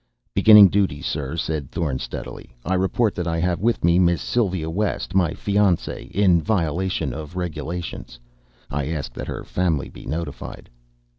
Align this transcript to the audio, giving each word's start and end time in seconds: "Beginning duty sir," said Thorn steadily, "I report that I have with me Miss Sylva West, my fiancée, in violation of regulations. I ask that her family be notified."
"Beginning 0.33 0.67
duty 0.69 0.99
sir," 0.99 1.35
said 1.37 1.69
Thorn 1.69 1.99
steadily, 1.99 2.55
"I 2.65 2.73
report 2.73 3.13
that 3.13 3.27
I 3.27 3.37
have 3.37 3.59
with 3.59 3.83
me 3.83 3.99
Miss 3.99 4.19
Sylva 4.19 4.67
West, 4.67 5.13
my 5.13 5.33
fiancée, 5.33 6.09
in 6.09 6.41
violation 6.41 7.13
of 7.13 7.35
regulations. 7.35 8.19
I 8.71 8.87
ask 8.87 9.13
that 9.13 9.27
her 9.27 9.43
family 9.43 9.89
be 9.89 10.07
notified." 10.07 10.71